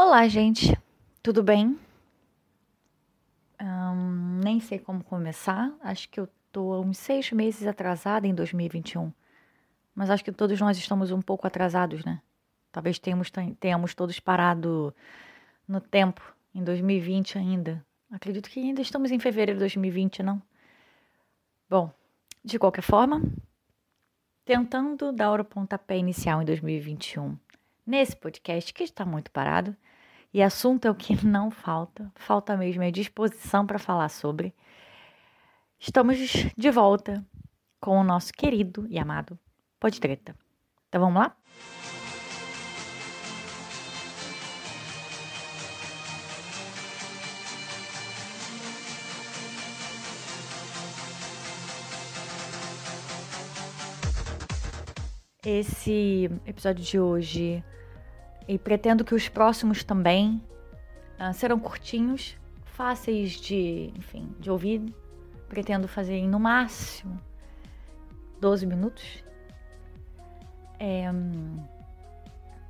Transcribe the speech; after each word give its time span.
Olá, 0.00 0.28
gente, 0.28 0.78
tudo 1.20 1.42
bem? 1.42 1.76
Nem 4.44 4.60
sei 4.60 4.78
como 4.78 5.02
começar. 5.02 5.74
Acho 5.82 6.08
que 6.08 6.20
eu 6.20 6.28
tô 6.52 6.80
uns 6.82 6.98
seis 6.98 7.32
meses 7.32 7.66
atrasada 7.66 8.24
em 8.24 8.32
2021. 8.32 9.12
Mas 9.92 10.08
acho 10.08 10.24
que 10.24 10.30
todos 10.30 10.60
nós 10.60 10.78
estamos 10.78 11.10
um 11.10 11.20
pouco 11.20 11.48
atrasados, 11.48 12.04
né? 12.04 12.22
Talvez 12.70 13.00
tenhamos, 13.00 13.28
tenhamos 13.58 13.92
todos 13.92 14.20
parado 14.20 14.94
no 15.66 15.80
tempo, 15.80 16.22
em 16.54 16.62
2020 16.62 17.36
ainda. 17.36 17.84
Acredito 18.08 18.48
que 18.48 18.60
ainda 18.60 18.80
estamos 18.80 19.10
em 19.10 19.18
fevereiro 19.18 19.54
de 19.54 19.64
2020, 19.64 20.22
não? 20.22 20.40
Bom, 21.68 21.92
de 22.44 22.56
qualquer 22.56 22.82
forma, 22.82 23.20
tentando 24.44 25.10
dar 25.10 25.40
o 25.40 25.44
pontapé 25.44 25.98
inicial 25.98 26.40
em 26.40 26.44
2021 26.44 27.36
nesse 27.84 28.14
podcast 28.14 28.72
que 28.72 28.84
está 28.84 29.04
muito 29.04 29.32
parado. 29.32 29.74
E 30.32 30.42
assunto 30.42 30.84
é 30.86 30.90
o 30.90 30.94
que 30.94 31.24
não 31.24 31.50
falta, 31.50 32.12
falta 32.14 32.56
mesmo 32.56 32.82
é 32.82 32.90
disposição 32.90 33.66
para 33.66 33.78
falar 33.78 34.10
sobre. 34.10 34.54
Estamos 35.78 36.18
de 36.56 36.70
volta 36.70 37.24
com 37.80 37.98
o 37.98 38.04
nosso 38.04 38.32
querido 38.32 38.86
e 38.90 38.98
amado 38.98 39.38
Pode 39.80 39.98
Treta. 39.98 40.36
Então 40.88 41.00
vamos 41.00 41.20
lá? 41.20 41.36
Esse 55.46 56.28
episódio 56.44 56.84
de 56.84 57.00
hoje 57.00 57.64
e 58.48 58.58
pretendo 58.58 59.04
que 59.04 59.14
os 59.14 59.28
próximos 59.28 59.84
também 59.84 60.42
uh, 61.20 61.32
serão 61.34 61.60
curtinhos, 61.60 62.34
fáceis 62.64 63.32
de, 63.32 63.92
enfim, 63.94 64.34
de 64.40 64.50
ouvir. 64.50 64.82
Pretendo 65.48 65.86
fazer 65.88 66.14
em 66.14 66.28
no 66.28 66.40
máximo 66.40 67.18
12 68.40 68.66
minutos. 68.66 69.24
É, 70.80 71.10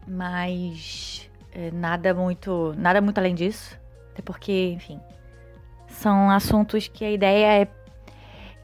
mas 0.07 1.31
é, 1.53 1.71
nada 1.71 2.15
muito, 2.15 2.75
nada 2.77 3.01
muito 3.01 3.19
além 3.19 3.35
disso, 3.35 3.79
até 4.13 4.23
porque, 4.23 4.73
enfim, 4.73 5.01
são 5.89 6.31
assuntos 6.31 6.89
que 6.89 7.05
a 7.05 7.11
ideia 7.11 7.63
é 7.63 7.69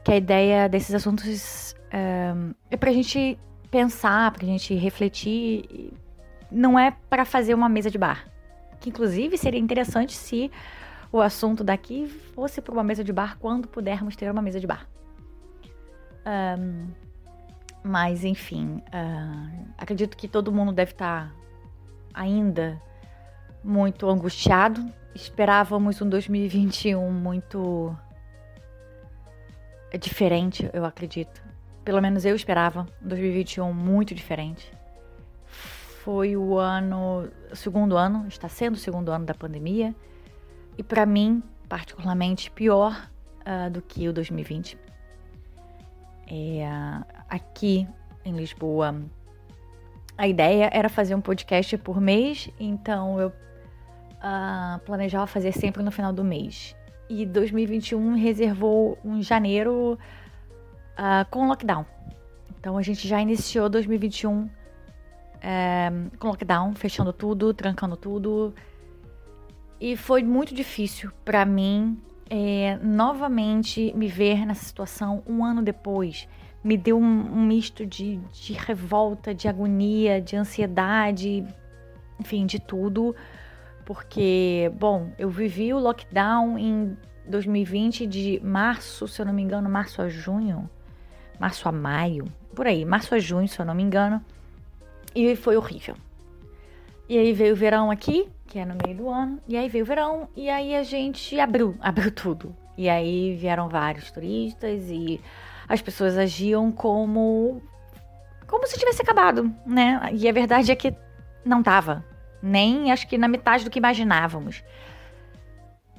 que 0.03 0.11
a 0.11 0.17
ideia 0.17 0.69
desses 0.69 0.93
assuntos 0.93 1.75
é, 1.91 2.33
é 2.71 2.77
pra 2.77 2.91
gente 2.91 3.37
pensar, 3.69 4.31
pra 4.31 4.45
gente 4.45 4.73
refletir 4.75 5.93
não 6.51 6.77
é 6.77 6.91
para 7.09 7.25
fazer 7.25 7.53
uma 7.53 7.69
mesa 7.69 7.89
de 7.89 7.97
bar. 7.97 8.25
Que 8.79 8.89
inclusive 8.89 9.37
seria 9.37 9.59
interessante 9.59 10.13
se 10.13 10.51
o 11.11 11.21
assunto 11.21 11.63
daqui 11.63 12.07
fosse 12.33 12.61
para 12.61 12.73
uma 12.73 12.83
mesa 12.83 13.03
de 13.03 13.13
bar 13.13 13.37
quando 13.39 13.67
pudermos 13.67 14.15
ter 14.15 14.29
uma 14.29 14.41
mesa 14.41 14.59
de 14.59 14.67
bar. 14.67 14.87
Um, 16.25 16.87
mas 17.83 18.23
enfim, 18.23 18.81
uh, 18.87 19.73
acredito 19.77 20.17
que 20.17 20.27
todo 20.27 20.51
mundo 20.51 20.71
deve 20.71 20.91
estar 20.91 21.29
tá 21.29 21.35
ainda 22.13 22.81
muito 23.63 24.09
angustiado. 24.09 24.91
Esperávamos 25.13 26.01
um 26.01 26.09
2021 26.09 27.11
muito 27.11 27.95
diferente, 29.99 30.69
eu 30.73 30.83
acredito. 30.83 31.43
Pelo 31.83 32.01
menos 32.01 32.25
eu 32.25 32.35
esperava 32.35 32.87
um 33.01 33.07
2021 33.07 33.71
muito 33.71 34.13
diferente 34.13 34.71
foi 36.05 36.37
o 36.37 36.59
ano, 36.59 37.27
segundo 37.51 37.97
ano, 37.97 38.27
está 38.27 38.47
sendo 38.47 38.75
o 38.75 38.77
segundo 38.77 39.11
ano 39.11 39.25
da 39.25 39.33
pandemia, 39.33 39.95
e 40.77 40.83
para 40.83 41.03
mim, 41.03 41.41
particularmente, 41.67 42.51
pior 42.51 43.09
uh, 43.41 43.71
do 43.71 43.81
que 43.81 44.07
o 44.07 44.13
2020. 44.13 44.77
É, 46.27 46.63
aqui 47.27 47.87
em 48.23 48.35
Lisboa, 48.35 49.01
a 50.15 50.27
ideia 50.27 50.69
era 50.71 50.89
fazer 50.89 51.15
um 51.15 51.21
podcast 51.21 51.75
por 51.79 51.99
mês, 51.99 52.51
então 52.59 53.19
eu 53.19 53.29
uh, 53.29 54.79
planejava 54.85 55.25
fazer 55.25 55.53
sempre 55.53 55.81
no 55.81 55.89
final 55.89 56.13
do 56.13 56.23
mês. 56.23 56.75
E 57.09 57.25
2021 57.25 58.13
reservou 58.13 58.95
um 59.03 59.23
janeiro 59.23 59.97
uh, 60.99 61.27
com 61.31 61.47
lockdown. 61.47 61.83
Então 62.59 62.77
a 62.77 62.83
gente 62.83 63.07
já 63.07 63.19
iniciou 63.19 63.67
2021 63.69 64.47
é, 65.47 65.91
com 66.17 66.29
lockdown, 66.29 66.73
fechando 66.73 67.13
tudo, 67.13 67.53
trancando 67.53 67.95
tudo. 67.95 68.51
E 69.79 69.95
foi 69.95 70.23
muito 70.23 70.55
difícil 70.55 71.11
para 71.23 71.45
mim 71.45 72.01
é, 72.27 72.79
novamente 72.81 73.93
me 73.95 74.07
ver 74.07 74.43
nessa 74.43 74.65
situação 74.65 75.21
um 75.27 75.45
ano 75.45 75.61
depois. 75.61 76.27
Me 76.63 76.75
deu 76.75 76.97
um, 76.97 77.03
um 77.03 77.45
misto 77.45 77.85
de, 77.85 78.17
de 78.33 78.53
revolta, 78.53 79.35
de 79.35 79.47
agonia, 79.47 80.19
de 80.19 80.35
ansiedade, 80.35 81.45
enfim, 82.19 82.47
de 82.47 82.59
tudo. 82.59 83.15
Porque, 83.85 84.71
bom, 84.79 85.11
eu 85.19 85.29
vivi 85.29 85.71
o 85.71 85.77
lockdown 85.77 86.57
em 86.57 86.97
2020 87.27 88.07
de 88.07 88.41
março, 88.43 89.07
se 89.07 89.21
eu 89.21 89.27
não 89.27 89.33
me 89.33 89.43
engano, 89.43 89.69
março 89.69 90.01
a 90.01 90.09
junho, 90.09 90.67
março 91.39 91.69
a 91.69 91.71
maio, 91.71 92.25
por 92.55 92.65
aí, 92.65 92.83
março 92.83 93.13
a 93.13 93.19
junho, 93.19 93.47
se 93.47 93.59
eu 93.59 93.65
não 93.65 93.75
me 93.75 93.83
engano. 93.83 94.25
E 95.15 95.35
foi 95.35 95.55
horrível. 95.55 95.95
E 97.07 97.17
aí 97.17 97.31
veio 97.31 97.53
o 97.53 97.55
verão 97.55 97.89
aqui, 97.89 98.27
que 98.45 98.59
é 98.59 98.65
no 98.65 98.75
meio 98.83 98.97
do 98.97 99.09
ano, 99.09 99.39
e 99.47 99.55
aí 99.55 99.69
veio 99.69 99.85
o 99.85 99.87
verão, 99.87 100.27
e 100.35 100.49
aí 100.49 100.75
a 100.75 100.83
gente 100.83 101.39
abriu, 101.39 101.75
abriu 101.81 102.11
tudo. 102.11 102.55
E 102.77 102.89
aí 102.89 103.35
vieram 103.35 103.69
vários 103.69 104.11
turistas 104.11 104.89
e 104.89 105.21
as 105.67 105.81
pessoas 105.81 106.17
agiam 106.17 106.71
como 106.71 107.61
como 108.45 108.67
se 108.67 108.77
tivesse 108.77 109.01
acabado, 109.01 109.51
né? 109.65 110.09
E 110.13 110.27
a 110.27 110.31
verdade 110.31 110.71
é 110.71 110.75
que 110.75 110.93
não 111.43 111.63
tava, 111.63 112.05
nem 112.41 112.91
acho 112.91 113.07
que 113.07 113.17
na 113.17 113.27
metade 113.27 113.63
do 113.63 113.71
que 113.71 113.79
imaginávamos. 113.79 114.63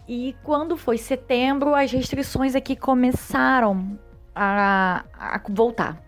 E 0.06 0.36
quando 0.44 0.76
foi 0.76 0.98
setembro, 0.98 1.74
as 1.74 1.90
restrições 1.90 2.54
aqui 2.54 2.76
começaram 2.76 3.98
a, 4.34 5.04
a 5.12 5.40
voltar. 5.48 6.05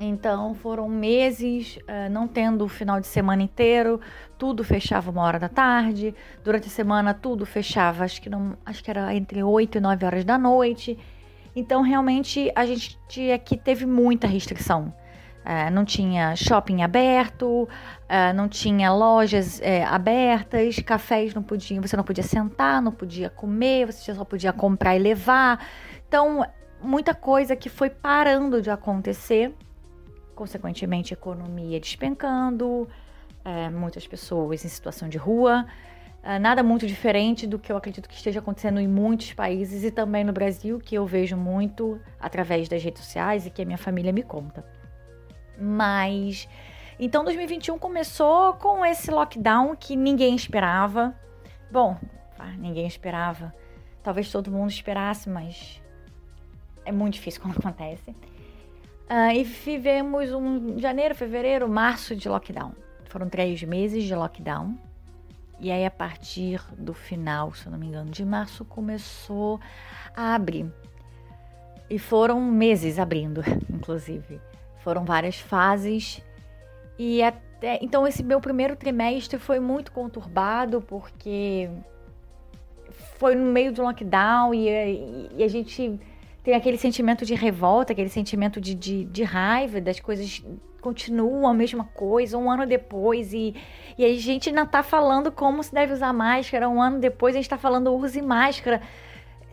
Então 0.00 0.54
foram 0.54 0.88
meses 0.88 1.76
uh, 1.78 2.08
não 2.10 2.28
tendo 2.28 2.64
o 2.64 2.68
final 2.68 3.00
de 3.00 3.06
semana 3.08 3.42
inteiro, 3.42 4.00
tudo 4.38 4.62
fechava 4.62 5.10
uma 5.10 5.22
hora 5.22 5.40
da 5.40 5.48
tarde. 5.48 6.14
Durante 6.44 6.68
a 6.68 6.70
semana 6.70 7.12
tudo 7.12 7.44
fechava, 7.44 8.04
acho 8.04 8.22
que 8.22 8.30
não, 8.30 8.56
acho 8.64 8.82
que 8.82 8.90
era 8.90 9.12
entre 9.12 9.42
8 9.42 9.78
e 9.78 9.80
9 9.80 10.06
horas 10.06 10.24
da 10.24 10.38
noite. 10.38 10.96
Então 11.54 11.82
realmente 11.82 12.52
a 12.54 12.64
gente 12.64 12.96
aqui 13.32 13.56
teve 13.56 13.86
muita 13.86 14.28
restrição. 14.28 14.94
Uh, 15.44 15.70
não 15.72 15.84
tinha 15.84 16.36
shopping 16.36 16.82
aberto, 16.82 17.64
uh, 17.64 18.34
não 18.36 18.48
tinha 18.48 18.92
lojas 18.92 19.60
abertas, 19.88 20.78
cafés 20.78 21.34
não 21.34 21.42
podiam, 21.42 21.82
você 21.82 21.96
não 21.96 22.04
podia 22.04 22.22
sentar, 22.22 22.80
não 22.80 22.92
podia 22.92 23.30
comer, 23.30 23.86
você 23.86 24.14
só 24.14 24.24
podia 24.24 24.52
comprar 24.52 24.94
e 24.94 25.00
levar. 25.00 25.66
Então, 26.06 26.46
muita 26.80 27.14
coisa 27.14 27.56
que 27.56 27.68
foi 27.68 27.90
parando 27.90 28.62
de 28.62 28.70
acontecer 28.70 29.52
consequentemente, 30.38 31.12
economia 31.12 31.80
despencando, 31.80 32.88
é, 33.44 33.68
muitas 33.68 34.06
pessoas 34.06 34.64
em 34.64 34.68
situação 34.68 35.08
de 35.08 35.18
rua. 35.18 35.66
É, 36.22 36.38
nada 36.38 36.62
muito 36.62 36.86
diferente 36.86 37.44
do 37.44 37.58
que 37.58 37.72
eu 37.72 37.76
acredito 37.76 38.08
que 38.08 38.14
esteja 38.14 38.38
acontecendo 38.38 38.78
em 38.78 38.86
muitos 38.86 39.32
países 39.32 39.82
e 39.82 39.90
também 39.90 40.22
no 40.22 40.32
Brasil, 40.32 40.78
que 40.78 40.94
eu 40.94 41.04
vejo 41.04 41.36
muito 41.36 42.00
através 42.20 42.68
das 42.68 42.80
redes 42.84 43.02
sociais 43.02 43.46
e 43.46 43.50
que 43.50 43.62
a 43.62 43.64
minha 43.64 43.78
família 43.78 44.12
me 44.12 44.22
conta. 44.22 44.64
Mas 45.60 46.48
então 47.00 47.24
2021 47.24 47.76
começou 47.76 48.54
com 48.54 48.86
esse 48.86 49.10
lockdown 49.10 49.74
que 49.74 49.96
ninguém 49.96 50.36
esperava. 50.36 51.16
Bom, 51.68 51.96
ninguém 52.58 52.86
esperava. 52.86 53.52
Talvez 54.04 54.30
todo 54.30 54.52
mundo 54.52 54.70
esperasse, 54.70 55.28
mas 55.28 55.82
é 56.84 56.92
muito 56.92 57.14
difícil 57.14 57.42
quando 57.42 57.58
acontece. 57.58 58.14
Uh, 59.10 59.32
e 59.34 59.42
vivemos 59.42 60.30
um 60.32 60.78
janeiro, 60.78 61.14
fevereiro, 61.14 61.66
março 61.66 62.14
de 62.14 62.28
lockdown. 62.28 62.72
Foram 63.06 63.26
três 63.26 63.62
meses 63.62 64.04
de 64.04 64.14
lockdown. 64.14 64.76
E 65.58 65.70
aí, 65.70 65.86
a 65.86 65.90
partir 65.90 66.62
do 66.76 66.92
final, 66.92 67.54
se 67.54 67.66
eu 67.66 67.72
não 67.72 67.78
me 67.78 67.86
engano, 67.86 68.10
de 68.10 68.22
março, 68.22 68.66
começou 68.66 69.58
a 70.14 70.34
abrir. 70.34 70.70
E 71.88 71.98
foram 71.98 72.38
meses 72.40 72.98
abrindo, 72.98 73.42
inclusive. 73.72 74.40
Foram 74.84 75.06
várias 75.06 75.38
fases. 75.38 76.22
E 76.98 77.22
até. 77.22 77.78
Então, 77.80 78.06
esse 78.06 78.22
meu 78.22 78.42
primeiro 78.42 78.76
trimestre 78.76 79.38
foi 79.38 79.58
muito 79.58 79.90
conturbado, 79.90 80.82
porque 80.82 81.70
foi 83.18 83.34
no 83.34 83.50
meio 83.50 83.72
do 83.72 83.82
lockdown 83.82 84.52
e, 84.52 84.68
e, 84.68 85.30
e 85.38 85.42
a 85.42 85.48
gente 85.48 85.98
tem 86.48 86.54
aquele 86.54 86.78
sentimento 86.78 87.26
de 87.26 87.34
revolta, 87.34 87.92
aquele 87.92 88.08
sentimento 88.08 88.58
de, 88.58 88.74
de, 88.74 89.04
de 89.04 89.22
raiva 89.22 89.82
das 89.82 90.00
coisas 90.00 90.42
continuam 90.80 91.46
a 91.46 91.52
mesma 91.52 91.84
coisa 91.84 92.38
um 92.38 92.50
ano 92.50 92.64
depois 92.64 93.34
e, 93.34 93.54
e 93.98 94.02
a 94.02 94.18
gente 94.18 94.48
ainda 94.48 94.64
tá 94.64 94.82
falando 94.82 95.30
como 95.30 95.62
se 95.62 95.74
deve 95.74 95.92
usar 95.92 96.10
máscara 96.14 96.66
um 96.66 96.80
ano 96.80 97.00
depois 97.00 97.34
a 97.34 97.38
gente 97.38 97.50
tá 97.50 97.58
falando 97.58 97.94
use 97.94 98.22
máscara. 98.22 98.80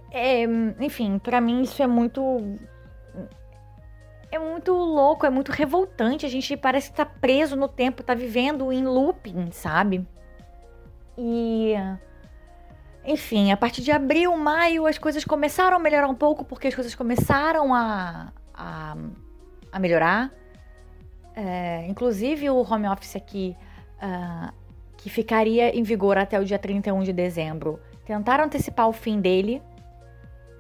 É, 0.09 0.44
enfim 0.80 1.19
para 1.19 1.42
mim 1.42 1.63
isso 1.63 1.83
é 1.83 1.88
muito 1.88 2.21
é 4.31 4.39
muito 4.39 4.71
louco 4.71 5.25
é 5.25 5.30
muito 5.30 5.51
revoltante 5.51 6.25
a 6.25 6.30
gente 6.30 6.56
parece 6.56 6.92
que 6.92 6.95
tá 6.95 7.06
preso 7.06 7.57
no 7.57 7.68
tempo 7.68 8.03
tá 8.03 8.13
vivendo 8.13 8.71
em 8.71 8.86
looping 8.86 9.51
sabe? 9.51 10.07
E 11.18 11.74
enfim, 13.06 13.52
a 13.52 13.57
partir 13.57 13.81
de 13.81 13.92
abril, 13.92 14.36
maio, 14.36 14.88
as 14.88 14.98
coisas 14.98 15.24
começaram 15.24 15.78
a 15.78 15.80
melhorar 15.80 16.07
um 16.07 16.16
pouco, 16.16 16.44
porque 16.44 16.68
as 16.68 16.75
coisas 16.75 16.96
começaram 16.96 17.74
a, 17.74 18.34
a, 18.54 18.98
a 19.72 19.80
melhorar. 19.80 20.31
É, 21.36 21.86
inclusive 21.88 22.50
o 22.50 22.62
home 22.62 22.88
office 22.88 23.16
aqui, 23.16 23.56
uh, 23.98 24.52
que 24.98 25.10
ficaria 25.10 25.78
em 25.78 25.84
vigor 25.84 26.18
até 26.18 26.40
o 26.40 26.46
dia 26.46 26.57
31 26.57 27.04
de 27.04 27.13
dezembro, 27.13 27.80
tentaram 28.06 28.46
antecipar 28.46 28.88
o 28.88 28.94
fim 28.94 29.19
dele. 29.19 29.62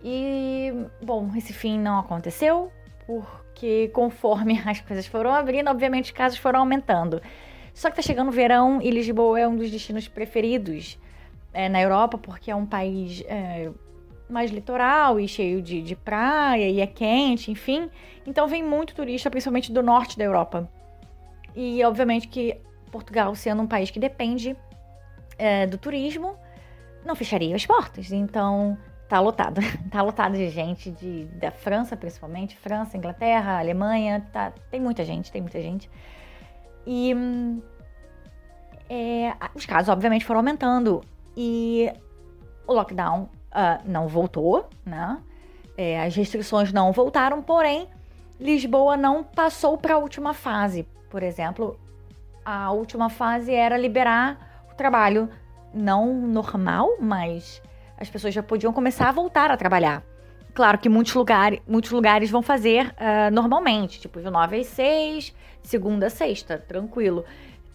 E, 0.03 0.71
bom, 1.01 1.31
esse 1.35 1.51
fim 1.51 1.79
não 1.79 1.97
aconteceu, 1.97 2.71
porque 3.07 3.87
conforme 3.87 4.61
as 4.67 4.81
coisas 4.81 5.07
foram 5.07 5.33
abrindo, 5.33 5.69
obviamente 5.69 6.05
os 6.05 6.11
casos 6.11 6.37
foram 6.37 6.59
aumentando. 6.59 7.21
Só 7.73 7.89
que 7.89 7.95
tá 7.95 8.01
chegando 8.01 8.27
o 8.27 8.31
verão 8.31 8.81
e 8.81 8.89
Lisboa 8.89 9.39
é 9.39 9.47
um 9.47 9.55
dos 9.55 9.71
destinos 9.71 10.07
preferidos 10.07 10.97
é, 11.55 11.69
na 11.69 11.81
Europa, 11.81 12.17
porque 12.17 12.51
é 12.51 12.55
um 12.55 12.65
país 12.65 13.23
é, 13.27 13.71
mais 14.29 14.51
litoral 14.51 15.19
e 15.19 15.27
cheio 15.27 15.61
de, 15.61 15.81
de 15.81 15.95
praia 15.95 16.69
e 16.69 16.81
é 16.81 16.85
quente, 16.85 17.49
enfim. 17.49 17.89
Então 18.27 18.45
vem 18.47 18.61
muito 18.61 18.93
turista, 18.93 19.31
principalmente 19.31 19.71
do 19.71 19.81
norte 19.81 20.17
da 20.17 20.25
Europa. 20.25 20.69
E 21.55 21.81
obviamente 21.85 22.27
que 22.27 22.59
Portugal, 22.91 23.33
sendo 23.35 23.61
um 23.61 23.67
país 23.67 23.89
que 23.89 23.99
depende 23.99 24.55
é, 25.37 25.65
do 25.65 25.77
turismo, 25.77 26.35
não 27.05 27.15
fecharia 27.15 27.55
as 27.55 27.65
portas. 27.65 28.11
Então 28.11 28.77
tá 29.07 29.21
lotado. 29.21 29.61
tá 29.89 30.01
lotado 30.01 30.35
de 30.35 30.49
gente 30.49 30.91
de, 30.91 31.23
da 31.25 31.51
França, 31.51 31.95
principalmente. 31.95 32.57
França, 32.57 32.97
Inglaterra, 32.97 33.59
Alemanha. 33.59 34.27
Tá, 34.33 34.51
tem 34.69 34.81
muita 34.81 35.05
gente, 35.05 35.31
tem 35.31 35.41
muita 35.41 35.61
gente. 35.61 35.89
E 36.85 37.15
hum, 37.15 37.61
é, 38.89 39.33
os 39.55 39.65
casos, 39.65 39.87
obviamente, 39.87 40.25
foram 40.25 40.41
aumentando. 40.41 41.01
E 41.35 41.91
o 42.67 42.73
lockdown 42.73 43.23
uh, 43.23 43.81
não 43.85 44.07
voltou, 44.07 44.69
né? 44.85 45.19
É, 45.77 46.01
as 46.01 46.15
restrições 46.15 46.71
não 46.71 46.91
voltaram, 46.91 47.41
porém, 47.41 47.87
Lisboa 48.39 48.95
não 48.95 49.23
passou 49.23 49.77
para 49.77 49.95
a 49.95 49.97
última 49.97 50.33
fase. 50.33 50.83
Por 51.09 51.21
exemplo, 51.21 51.79
a 52.43 52.71
última 52.71 53.09
fase 53.09 53.53
era 53.53 53.77
liberar 53.77 54.65
o 54.71 54.75
trabalho 54.75 55.29
não 55.73 56.13
normal, 56.13 56.95
mas 56.99 57.61
as 57.97 58.09
pessoas 58.09 58.33
já 58.33 58.43
podiam 58.43 58.71
começar 58.71 59.09
a 59.09 59.11
voltar 59.11 59.51
a 59.51 59.57
trabalhar. 59.57 60.03
Claro 60.53 60.77
que 60.77 60.87
muitos 60.87 61.13
lugares, 61.13 61.59
muitos 61.67 61.91
lugares 61.91 62.29
vão 62.29 62.41
fazer 62.41 62.87
uh, 62.87 63.33
normalmente, 63.33 63.99
tipo 63.99 64.21
de 64.21 64.29
9 64.29 64.61
às 64.61 64.67
6, 64.67 65.35
segunda 65.61 66.07
a 66.07 66.09
sexta, 66.09 66.57
tranquilo. 66.57 67.25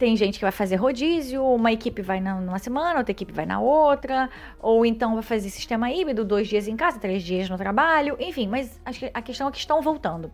Tem 0.01 0.17
gente 0.17 0.39
que 0.39 0.45
vai 0.47 0.51
fazer 0.51 0.77
rodízio, 0.77 1.45
uma 1.45 1.71
equipe 1.71 2.01
vai 2.01 2.23
numa 2.23 2.59
semana, 2.59 3.01
outra 3.01 3.13
equipe 3.13 3.35
vai 3.35 3.45
na 3.45 3.61
outra, 3.61 4.31
ou 4.59 4.87
então 4.87 5.13
vai 5.13 5.23
fazer 5.23 5.51
sistema 5.51 5.91
híbrido, 5.91 6.25
dois 6.25 6.49
dias 6.49 6.67
em 6.67 6.75
casa, 6.75 6.99
três 6.99 7.23
dias 7.23 7.51
no 7.51 7.59
trabalho, 7.59 8.17
enfim, 8.19 8.49
mas 8.49 8.81
a 9.13 9.21
questão 9.21 9.49
é 9.49 9.51
que 9.51 9.59
estão 9.59 9.83
voltando. 9.83 10.33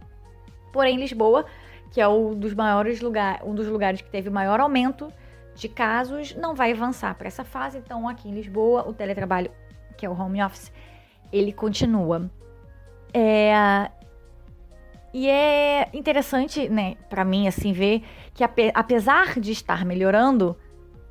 Porém, 0.73 0.97
Lisboa, 0.97 1.47
que 1.91 2.01
é 2.01 2.07
um 2.07 2.33
dos 2.33 2.55
maiores 2.55 3.01
lugares, 3.01 3.45
um 3.45 3.57
dos 3.57 3.67
lugares 3.67 4.01
que 4.01 4.09
teve 4.09 4.31
maior 4.31 4.61
aumento 4.61 5.13
de 5.57 5.69
casos, 5.69 6.33
não 6.37 6.55
vai 6.55 6.71
avançar 6.71 7.13
para 7.17 7.27
essa 7.27 7.43
fase. 7.43 7.79
Então, 7.79 8.09
aqui 8.09 8.29
em 8.29 8.35
Lisboa, 8.35 8.89
o 8.89 8.93
teletrabalho, 8.93 9.51
que 9.97 10.07
é 10.07 10.09
o 10.09 10.13
home 10.13 10.41
office, 10.45 10.73
ele 11.33 11.53
continua. 11.53 12.31
É, 13.13 13.91
e 15.13 15.29
é 15.29 15.89
interessante, 15.93 16.69
né, 16.69 16.97
para 17.09 17.25
mim, 17.25 17.49
assim, 17.49 17.73
ver 17.73 18.03
que 18.35 18.45
apesar 18.75 19.39
de 19.41 19.53
estar 19.53 19.85
melhorando, 19.85 20.57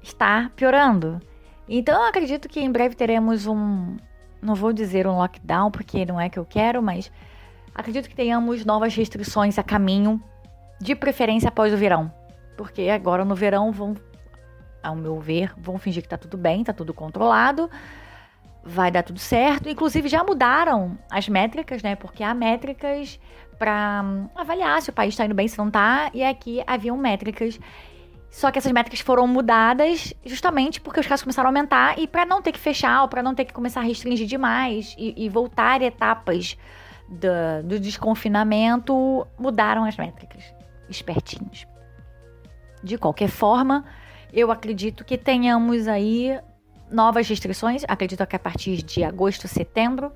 está 0.02 0.52
piorando. 0.56 1.20
Então 1.68 2.02
eu 2.02 2.08
acredito 2.08 2.48
que 2.48 2.60
em 2.60 2.72
breve 2.72 2.96
teremos 2.96 3.48
um, 3.48 3.98
não 4.42 4.54
vou 4.54 4.72
dizer 4.72 5.08
um 5.08 5.18
lockdown, 5.18 5.72
porque 5.72 6.06
não 6.06 6.20
é 6.20 6.30
que 6.30 6.38
eu 6.38 6.46
quero, 6.46 6.82
mas 6.82 7.12
acredito 7.74 8.08
que 8.08 8.16
tenhamos 8.16 8.64
novas 8.64 8.94
restrições 8.96 9.58
a 9.58 9.64
caminho, 9.64 10.22
de 10.80 10.94
preferência 10.94 11.50
após 11.50 11.74
o 11.74 11.78
verão. 11.78 12.12
Porque 12.58 12.90
agora 12.90 13.26
no 13.26 13.34
verão 13.34 13.72
vão, 13.72 13.96
ao 14.84 14.96
meu 14.96 15.20
ver, 15.20 15.52
vão 15.58 15.78
fingir 15.78 16.04
que 16.04 16.10
tá 16.10 16.18
tudo 16.18 16.38
bem, 16.38 16.64
tá 16.64 16.74
tudo 16.74 16.94
controlado 16.94 17.70
vai 18.66 18.90
dar 18.90 19.04
tudo 19.04 19.20
certo. 19.20 19.70
Inclusive 19.70 20.10
já 20.10 20.24
mudaram 20.24 20.98
as 21.12 21.30
métricas, 21.30 21.84
né? 21.84 21.96
Porque 21.96 22.24
há 22.24 22.34
métricas 22.34 23.20
para 23.60 24.02
hum, 24.04 24.28
avaliar 24.36 24.82
se 24.82 24.90
o 24.90 24.94
país 24.94 25.14
está 25.14 25.26
indo 25.26 25.36
bem, 25.36 25.48
se 25.48 25.58
não 25.58 25.68
está. 25.68 26.10
E 26.14 26.24
aqui 26.24 26.64
haviam 26.66 26.98
métricas. 26.98 27.60
Só 28.32 28.52
que 28.52 28.58
essas 28.58 28.72
métricas 28.72 29.00
foram 29.00 29.28
mudadas 29.28 30.14
justamente 30.26 30.82
porque 30.82 31.00
os 31.00 31.08
casos 31.08 31.24
começaram 31.24 31.48
a 31.48 31.52
aumentar 31.52 31.98
e 31.98 32.06
para 32.06 32.26
não 32.26 32.42
ter 32.42 32.52
que 32.52 32.60
fechar 32.60 33.04
ou 33.04 33.08
para 33.08 33.24
não 33.24 33.34
ter 33.34 33.46
que 33.46 33.54
começar 33.54 33.80
a 33.80 33.84
restringir 33.84 34.28
demais 34.28 34.94
e, 34.98 35.26
e 35.26 35.30
voltar 35.30 35.82
etapas 35.82 36.58
do, 37.08 37.64
do 37.64 37.80
desconfinamento, 37.80 39.26
mudaram 39.38 39.86
as 39.86 39.96
métricas. 39.96 40.44
Espertinhos. 40.90 41.66
De 42.84 42.98
qualquer 42.98 43.30
forma, 43.30 43.86
eu 44.34 44.52
acredito 44.52 45.06
que 45.06 45.18
tenhamos 45.18 45.88
aí 45.88 46.38
novas 46.90 47.28
restrições, 47.28 47.84
acredito 47.88 48.26
que 48.26 48.36
a 48.36 48.40
partir 48.40 48.82
de 48.84 49.04
agosto, 49.04 49.48
setembro. 49.48 50.12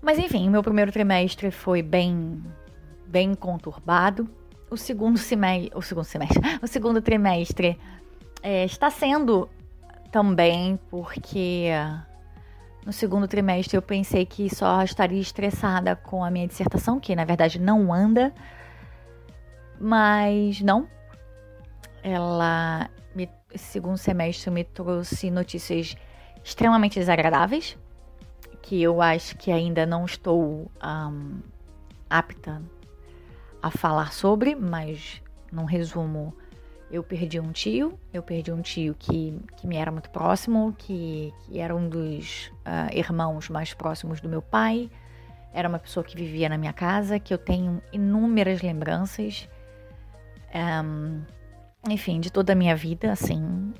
Mas 0.00 0.18
enfim, 0.18 0.48
meu 0.48 0.62
primeiro 0.62 0.92
trimestre 0.92 1.50
foi 1.50 1.82
bem 1.82 2.42
bem 3.06 3.34
conturbado. 3.34 4.28
O 4.70 4.76
segundo 4.76 5.18
semestre, 5.18 5.70
o 5.74 5.80
segundo 5.80 6.04
semestre, 6.04 6.40
o 6.62 6.66
segundo 6.66 7.00
trimestre 7.00 7.78
é, 8.42 8.64
está 8.64 8.90
sendo 8.90 9.48
também 10.10 10.78
porque 10.90 11.70
no 12.84 12.92
segundo 12.92 13.28
trimestre 13.28 13.76
eu 13.76 13.82
pensei 13.82 14.24
que 14.24 14.54
só 14.54 14.82
estaria 14.82 15.20
estressada 15.20 15.96
com 15.96 16.24
a 16.24 16.30
minha 16.30 16.46
dissertação, 16.46 17.00
que 17.00 17.14
na 17.14 17.24
verdade 17.24 17.60
não 17.60 17.92
anda, 17.92 18.32
mas 19.80 20.60
não. 20.60 20.88
Ela 22.02 22.88
me, 23.14 23.28
segundo 23.54 23.96
semestre 23.96 24.50
me 24.50 24.64
trouxe 24.64 25.30
notícias 25.30 25.96
extremamente 26.44 26.98
desagradáveis, 26.98 27.76
que 28.62 28.82
eu 28.82 29.00
acho 29.00 29.36
que 29.36 29.50
ainda 29.50 29.86
não 29.86 30.04
estou 30.04 30.70
um, 30.82 31.40
apta 32.08 32.62
a 33.62 33.70
falar 33.70 34.12
sobre, 34.12 34.54
mas 34.54 35.22
num 35.50 35.64
resumo, 35.64 36.34
eu 36.90 37.02
perdi 37.02 37.38
um 37.38 37.52
tio, 37.52 37.98
eu 38.12 38.22
perdi 38.22 38.52
um 38.52 38.62
tio 38.62 38.94
que, 38.98 39.38
que 39.56 39.66
me 39.66 39.76
era 39.76 39.90
muito 39.90 40.10
próximo, 40.10 40.74
que, 40.78 41.32
que 41.42 41.58
era 41.58 41.74
um 41.74 41.88
dos 41.88 42.50
uh, 42.66 42.94
irmãos 42.94 43.48
mais 43.48 43.74
próximos 43.74 44.20
do 44.20 44.28
meu 44.28 44.40
pai, 44.40 44.90
era 45.52 45.68
uma 45.68 45.78
pessoa 45.78 46.04
que 46.04 46.16
vivia 46.16 46.48
na 46.48 46.58
minha 46.58 46.72
casa, 46.72 47.18
que 47.18 47.32
eu 47.32 47.38
tenho 47.38 47.82
inúmeras 47.92 48.62
lembranças. 48.62 49.48
Um, 50.54 51.22
enfim, 51.92 52.20
de 52.20 52.30
toda 52.30 52.52
a 52.52 52.56
minha 52.56 52.74
vida, 52.74 53.12
assim. 53.12 53.72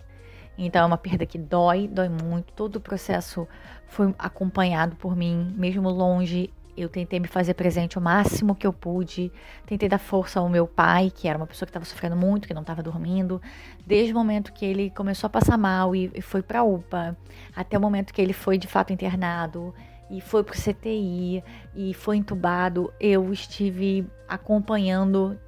Então 0.59 0.83
é 0.83 0.85
uma 0.85 0.99
perda 0.99 1.25
que 1.25 1.39
dói, 1.39 1.87
dói 1.87 2.09
muito. 2.09 2.53
Todo 2.53 2.77
o 2.77 2.81
processo 2.81 3.47
foi 3.87 4.13
acompanhado 4.19 4.97
por 4.97 5.15
mim, 5.15 5.55
mesmo 5.57 5.89
longe. 5.89 6.53
Eu 6.77 6.89
tentei 6.89 7.19
me 7.19 7.29
fazer 7.29 7.55
presente 7.55 7.99
o 7.99 8.01
máximo 8.01 8.55
que 8.55 8.67
eu 8.67 8.73
pude. 8.73 9.33
Tentei 9.67 9.89
dar 9.89 9.99
força 9.99 10.41
ao 10.41 10.49
meu 10.49 10.67
pai, 10.67 11.13
que 11.15 11.29
era 11.29 11.39
uma 11.39 11.47
pessoa 11.47 11.67
que 11.67 11.71
estava 11.71 11.85
sofrendo 11.85 12.17
muito, 12.17 12.47
que 12.47 12.55
não 12.55 12.63
estava 12.63 12.83
dormindo. 12.83 13.41
Desde 13.87 14.13
o 14.13 14.17
momento 14.17 14.53
que 14.53 14.65
ele 14.65 14.91
começou 14.91 15.29
a 15.29 15.31
passar 15.31 15.57
mal 15.57 15.95
e, 15.95 16.21
foi 16.21 16.43
para 16.43 16.63
UPA, 16.63 17.17
até 17.55 17.79
o 17.79 17.81
momento 17.81 18.13
que 18.13 18.21
ele 18.21 18.33
foi 18.33 18.59
de 18.59 18.67
fato 18.67 18.93
internado 18.93 19.75
e 20.11 20.21
foi 20.21 20.43
para 20.43 20.55
o 20.55 20.57
CTI 20.57 21.43
e 21.75 21.95
foi 21.95 22.17
entubado, 22.17 22.93
eu 22.99 23.33
estive 23.33 24.07
acompanhando 24.29 25.39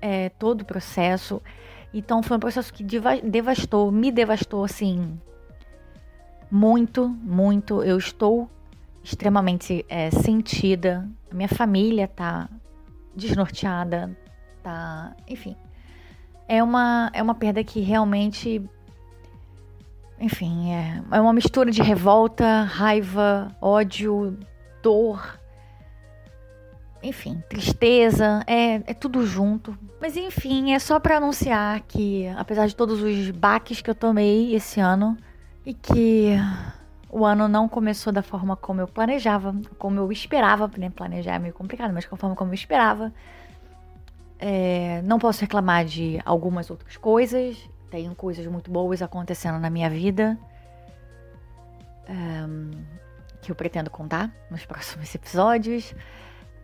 é, 0.00 0.28
todo 0.30 0.62
o 0.62 0.64
processo. 0.64 1.42
Então 1.92 2.22
foi 2.22 2.36
um 2.36 2.40
processo 2.40 2.72
que 2.72 2.84
devastou, 3.24 3.90
me 3.90 4.12
devastou 4.12 4.64
assim 4.64 5.18
muito, 6.50 7.08
muito. 7.08 7.82
Eu 7.82 7.98
estou 7.98 8.50
extremamente 9.02 9.84
é, 9.88 10.10
sentida. 10.10 11.08
A 11.30 11.34
minha 11.34 11.48
família 11.48 12.08
tá 12.08 12.48
desnorteada, 13.14 14.16
tá, 14.62 15.14
enfim. 15.26 15.56
É 16.46 16.62
uma 16.62 17.10
é 17.12 17.22
uma 17.22 17.34
perda 17.34 17.62
que 17.62 17.80
realmente 17.80 18.62
enfim, 20.20 20.72
é, 20.72 21.02
é 21.12 21.20
uma 21.20 21.32
mistura 21.32 21.70
de 21.70 21.80
revolta, 21.80 22.62
raiva, 22.62 23.54
ódio, 23.60 24.36
dor. 24.82 25.38
Enfim, 27.02 27.42
tristeza, 27.48 28.42
é, 28.46 28.76
é 28.86 28.94
tudo 28.94 29.24
junto. 29.26 29.76
Mas 30.00 30.16
enfim, 30.16 30.72
é 30.72 30.78
só 30.78 30.98
para 30.98 31.16
anunciar 31.16 31.80
que, 31.82 32.26
apesar 32.36 32.66
de 32.66 32.74
todos 32.74 33.02
os 33.02 33.30
baques 33.30 33.80
que 33.80 33.90
eu 33.90 33.94
tomei 33.94 34.54
esse 34.54 34.80
ano, 34.80 35.16
e 35.64 35.74
que 35.74 36.34
o 37.10 37.26
ano 37.26 37.46
não 37.46 37.68
começou 37.68 38.12
da 38.12 38.22
forma 38.22 38.56
como 38.56 38.80
eu 38.80 38.88
planejava, 38.88 39.54
como 39.78 40.00
eu 40.00 40.10
esperava, 40.10 40.70
né? 40.78 40.90
Planejar 40.90 41.34
é 41.34 41.38
meio 41.38 41.54
complicado, 41.54 41.92
mas 41.92 42.06
conforme 42.06 42.34
como 42.34 42.50
eu 42.50 42.54
esperava. 42.54 43.12
É, 44.38 45.02
não 45.02 45.18
posso 45.18 45.40
reclamar 45.40 45.84
de 45.84 46.20
algumas 46.24 46.70
outras 46.70 46.96
coisas. 46.96 47.58
Tenho 47.90 48.14
coisas 48.14 48.46
muito 48.46 48.70
boas 48.70 49.02
acontecendo 49.02 49.58
na 49.58 49.68
minha 49.68 49.90
vida. 49.90 50.38
É, 52.06 52.46
que 53.42 53.52
eu 53.52 53.54
pretendo 53.56 53.90
contar 53.90 54.32
nos 54.50 54.64
próximos 54.64 55.14
episódios 55.14 55.94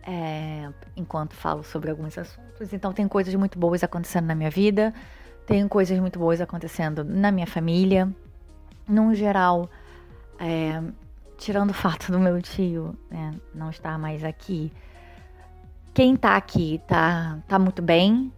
é, 0.05 0.69
enquanto 0.95 1.33
falo 1.33 1.63
sobre 1.63 1.89
alguns 1.89 2.17
assuntos. 2.17 2.71
Então, 2.71 2.93
tem 2.93 3.07
coisas 3.07 3.33
muito 3.35 3.57
boas 3.57 3.83
acontecendo 3.83 4.25
na 4.25 4.35
minha 4.35 4.49
vida, 4.49 4.93
tem 5.45 5.67
coisas 5.67 5.99
muito 5.99 6.19
boas 6.19 6.39
acontecendo 6.39 7.03
na 7.03 7.31
minha 7.31 7.47
família. 7.47 8.09
Num 8.87 9.15
geral, 9.15 9.69
é, 10.39 10.81
tirando 11.37 11.71
o 11.71 11.73
fato 11.73 12.11
do 12.11 12.19
meu 12.19 12.41
tio 12.41 12.95
né, 13.09 13.33
não 13.53 13.69
estar 13.69 13.97
mais 13.97 14.23
aqui, 14.23 14.71
quem 15.93 16.15
tá 16.15 16.35
aqui 16.35 16.81
tá, 16.87 17.39
tá 17.47 17.57
muito 17.57 17.81
bem. 17.81 18.31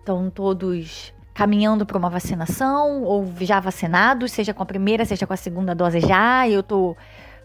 Estão 0.00 0.30
todos 0.30 1.12
caminhando 1.34 1.84
para 1.84 1.98
uma 1.98 2.10
vacinação 2.10 3.04
ou 3.04 3.30
já 3.40 3.60
vacinados, 3.60 4.32
seja 4.32 4.54
com 4.54 4.62
a 4.62 4.66
primeira, 4.66 5.04
seja 5.04 5.26
com 5.26 5.34
a 5.34 5.36
segunda 5.36 5.74
dose 5.74 6.00
já. 6.00 6.48
Eu 6.48 6.62
tô 6.62 6.96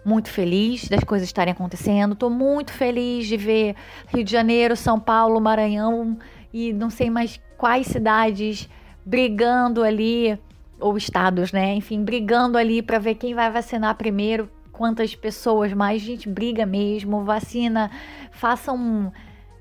muito 0.06 0.30
feliz 0.30 0.88
das 0.88 1.04
coisas 1.04 1.28
estarem 1.28 1.52
acontecendo. 1.52 2.14
Estou 2.14 2.30
muito 2.30 2.72
feliz 2.72 3.28
de 3.28 3.38
ver 3.38 3.76
Rio 4.08 4.24
de 4.24 4.32
Janeiro, 4.32 4.76
São 4.76 5.00
Paulo, 5.00 5.40
Maranhão 5.40 6.18
e 6.54 6.74
não 6.74 6.90
sei 6.90 7.10
mais 7.10 7.40
quais 7.58 7.88
cidades 7.88 8.70
brigando 9.06 9.84
ali, 9.84 10.38
ou 10.80 10.98
estados, 10.98 11.52
né? 11.52 11.74
Enfim, 11.76 12.04
brigando 12.04 12.58
ali 12.58 12.82
para 12.82 13.00
ver 13.00 13.16
quem 13.16 13.34
vai 13.34 13.50
vacinar 13.50 13.96
primeiro, 13.96 14.50
quantas 14.72 15.16
pessoas 15.16 15.74
mais. 15.74 16.02
Gente, 16.02 16.28
briga 16.28 16.66
mesmo, 16.66 17.24
vacina, 17.24 17.90
façam, 18.32 19.12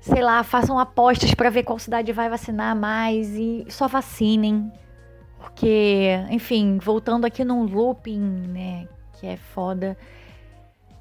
sei 0.01 0.21
lá, 0.21 0.43
façam 0.43 0.77
apostas 0.77 1.33
para 1.33 1.49
ver 1.49 1.63
qual 1.63 1.79
cidade 1.79 2.11
vai 2.11 2.29
vacinar 2.29 2.75
mais 2.75 3.35
e 3.35 3.65
só 3.69 3.87
vacinem. 3.87 4.71
Porque, 5.39 6.09
enfim, 6.29 6.77
voltando 6.81 7.25
aqui 7.25 7.43
num 7.43 7.63
looping, 7.63 8.19
né, 8.19 8.87
que 9.13 9.27
é 9.27 9.37
foda. 9.37 9.97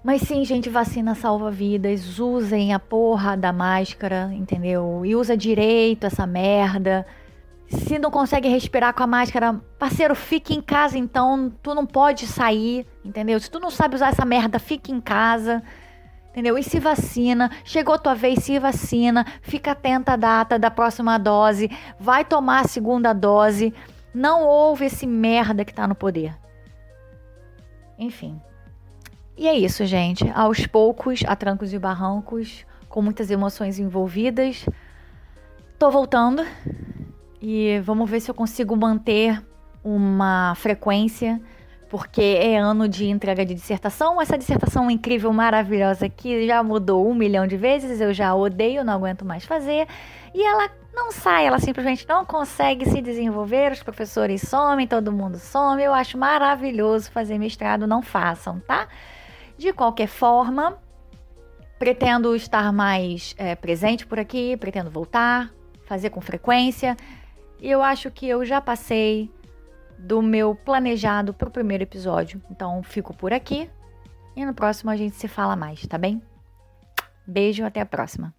Mas 0.03 0.23
sim, 0.23 0.45
gente, 0.45 0.69
vacina 0.69 1.15
salva 1.15 1.51
vidas. 1.51 2.19
Usem 2.19 2.75
a 2.75 2.79
porra 2.79 3.37
da 3.37 3.53
máscara, 3.53 4.31
entendeu? 4.33 5.03
E 5.05 5.15
usa 5.15 5.37
direito 5.37 6.07
essa 6.07 6.27
merda. 6.27 7.07
Se 7.69 7.99
não 7.99 8.11
consegue 8.11 8.49
respirar 8.49 8.93
com 8.95 9.03
a 9.03 9.07
máscara, 9.07 9.55
parceiro, 9.79 10.15
fique 10.15 10.55
em 10.55 10.61
casa 10.61 10.99
então. 10.99 11.53
Tu 11.63 11.75
não 11.75 11.87
pode 11.87 12.27
sair, 12.27 12.87
entendeu? 13.05 13.39
Se 13.39 13.51
tu 13.51 13.61
não 13.61 13.71
sabe 13.71 13.95
usar 13.95 14.09
essa 14.09 14.25
merda, 14.25 14.59
fique 14.59 14.91
em 14.91 15.01
casa. 15.01 15.63
Entendeu? 16.31 16.59
E 16.59 16.63
se 16.63 16.81
vacina, 16.81 17.51
chegou 17.63 17.99
tua 17.99 18.15
vez, 18.15 18.43
se 18.43 18.59
vacina, 18.59 19.25
fica 19.43 19.73
atenta 19.73 20.15
à 20.15 20.17
data 20.17 20.59
da 20.59 20.71
próxima 20.71 21.19
dose, 21.19 21.71
vai 22.01 22.25
tomar 22.25 22.65
a 22.65 22.69
segunda 22.69 23.13
dose. 23.13 23.73
Não 24.15 24.43
houve 24.43 24.87
esse 24.87 25.07
merda 25.07 25.65
que 25.65 25.75
tá 25.75 25.87
no 25.87 25.95
poder. 25.95 26.35
Enfim, 27.99 28.41
e 29.37 29.49
é 29.49 29.55
isso, 29.55 29.85
gente. 29.87 30.29
Aos 30.35 30.67
poucos, 30.67 31.23
a 31.27 31.35
trancos 31.35 31.73
e 31.73 31.79
barrancos, 31.79 32.65
com 32.89 33.01
muitas 33.01 33.31
emoções 33.31 33.79
envolvidas. 33.79 34.67
Tô 35.79 35.91
voltando 35.91 36.45
e 37.41 37.81
vamos 37.81 38.09
ver 38.09 38.21
se 38.21 38.31
eu 38.31 38.35
consigo 38.35 38.77
manter 38.77 39.43
uma 39.83 40.55
frequência, 40.55 41.41
porque 41.89 42.21
é 42.21 42.57
ano 42.57 42.87
de 42.87 43.07
entrega 43.07 43.45
de 43.45 43.55
dissertação. 43.55 44.21
Essa 44.21 44.39
dissertação 44.39 44.91
incrível, 44.91 45.33
maravilhosa 45.33 46.09
que 46.09 46.47
já 46.47 46.63
mudou 46.63 47.09
um 47.11 47.15
milhão 47.15 47.47
de 47.47 47.57
vezes, 47.57 48.01
eu 48.01 48.13
já 48.13 48.35
odeio, 48.35 48.85
não 48.85 48.93
aguento 48.93 49.25
mais 49.25 49.45
fazer. 49.45 49.89
E 50.35 50.43
ela 50.47 50.71
não 50.95 51.11
sai, 51.11 51.47
ela 51.47 51.59
simplesmente 51.59 52.07
não 52.07 52.25
consegue 52.25 52.89
se 52.89 53.01
desenvolver, 53.01 53.73
os 53.73 53.83
professores 53.83 54.43
somem, 54.43 54.87
todo 54.87 55.11
mundo 55.11 55.39
some. 55.39 55.83
Eu 55.83 55.93
acho 55.93 56.17
maravilhoso 56.17 57.11
fazer 57.11 57.39
mestrado, 57.39 57.87
não 57.87 58.03
façam, 58.03 58.61
tá? 58.61 58.87
De 59.63 59.73
qualquer 59.73 60.09
forma, 60.09 60.77
pretendo 61.79 62.35
estar 62.35 62.73
mais 62.73 63.33
é, 63.39 63.55
presente 63.55 64.05
por 64.05 64.19
aqui, 64.19 64.57
pretendo 64.57 64.91
voltar, 64.91 65.55
fazer 65.87 66.11
com 66.11 66.21
frequência. 66.21 66.97
E 67.61 67.71
eu 67.71 67.81
acho 67.81 68.11
que 68.11 68.27
eu 68.27 68.45
já 68.45 68.61
passei 68.61 69.31
do 69.97 70.21
meu 70.21 70.57
planejado 70.57 71.33
para 71.33 71.47
o 71.47 71.53
primeiro 71.53 71.85
episódio. 71.85 72.43
Então, 72.51 72.83
fico 72.83 73.15
por 73.15 73.33
aqui. 73.33 73.71
E 74.35 74.45
no 74.45 74.53
próximo 74.53 74.91
a 74.91 74.97
gente 74.97 75.15
se 75.15 75.29
fala 75.29 75.55
mais, 75.55 75.87
tá 75.87 75.97
bem? 75.97 76.21
Beijo, 77.25 77.65
até 77.65 77.81
a 77.81 77.87
próxima. 77.87 78.35